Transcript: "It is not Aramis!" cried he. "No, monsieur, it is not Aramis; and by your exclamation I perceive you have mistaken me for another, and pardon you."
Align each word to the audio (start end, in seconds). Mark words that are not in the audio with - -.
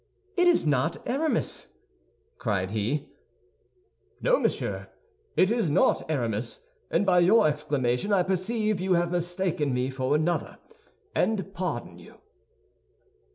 "It 0.35 0.47
is 0.47 0.65
not 0.65 1.07
Aramis!" 1.07 1.67
cried 2.39 2.71
he. 2.71 3.07
"No, 4.19 4.39
monsieur, 4.39 4.87
it 5.37 5.51
is 5.51 5.69
not 5.69 6.09
Aramis; 6.09 6.61
and 6.89 7.05
by 7.05 7.19
your 7.19 7.47
exclamation 7.47 8.11
I 8.11 8.23
perceive 8.23 8.81
you 8.81 8.93
have 8.95 9.11
mistaken 9.11 9.75
me 9.75 9.91
for 9.91 10.15
another, 10.15 10.57
and 11.13 11.53
pardon 11.53 11.99
you." 11.99 12.15